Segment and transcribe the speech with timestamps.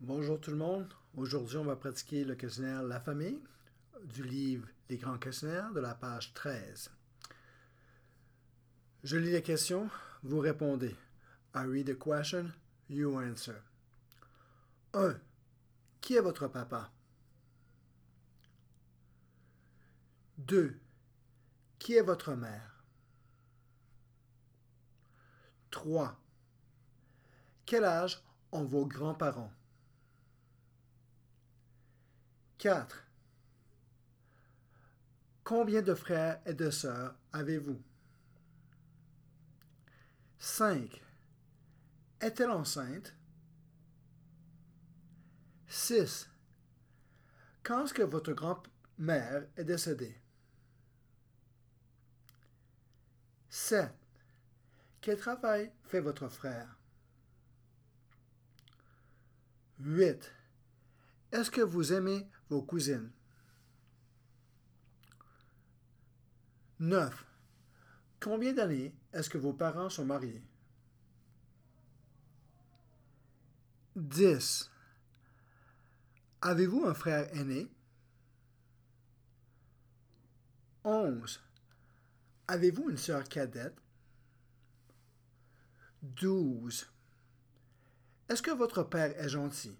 [0.00, 0.92] Bonjour tout le monde.
[1.16, 3.40] Aujourd'hui, on va pratiquer le questionnaire La famille
[4.02, 6.90] du livre Les grands questionnaires de la page 13.
[9.04, 9.88] Je lis les questions,
[10.24, 10.94] vous répondez.
[11.54, 12.50] I read the question,
[12.90, 13.54] you answer.
[14.92, 15.16] 1.
[16.00, 16.90] Qui est votre papa?
[20.38, 20.76] 2.
[21.78, 22.84] Qui est votre mère?
[25.70, 26.20] 3.
[27.64, 28.20] Quel âge
[28.50, 29.52] ont vos grands-parents?
[32.64, 33.06] 4.
[35.42, 37.78] Combien de frères et de sœurs avez-vous?
[40.38, 41.02] 5.
[42.22, 43.14] Est-elle enceinte?
[45.66, 46.30] 6.
[47.62, 50.18] Quand est-ce que votre grand-mère est décédée?
[53.50, 53.92] 7.
[55.02, 56.78] Quel travail fait votre frère?
[59.80, 60.32] 8.
[61.34, 63.10] Est-ce que vous aimez vos cousines?
[66.78, 67.26] 9.
[68.20, 70.44] Combien d'années est-ce que vos parents sont mariés?
[73.96, 74.70] 10.
[76.40, 77.68] Avez-vous un frère aîné?
[80.84, 81.42] 11.
[82.46, 83.82] Avez-vous une sœur cadette?
[86.02, 86.88] 12.
[88.28, 89.76] Est-ce que votre père est gentil?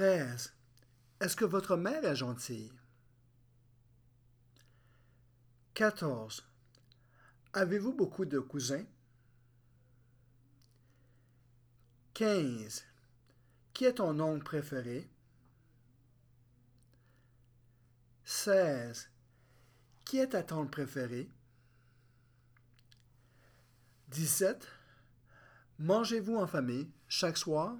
[0.00, 0.54] 13.
[1.20, 2.72] Est-ce que votre mère est gentille?
[5.74, 6.48] 14.
[7.52, 8.86] Avez-vous beaucoup de cousins?
[12.14, 12.82] 15.
[13.74, 15.06] Qui est ton oncle préféré?
[18.24, 19.10] 16.
[20.06, 21.30] Qui est ta tante préférée?
[24.08, 24.66] 17.
[25.78, 27.76] Mangez-vous en famille chaque soir?